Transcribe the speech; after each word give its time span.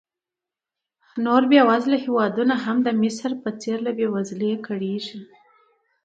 نور 1.25 1.43
بېوزله 1.49 1.97
هېوادونه 2.05 2.53
هم 2.63 2.77
د 2.85 2.89
مصر 3.01 3.31
په 3.43 3.49
څېر 3.61 3.77
له 3.85 3.91
بېوزلۍ 3.97 4.51
کړېږي. 4.67 5.19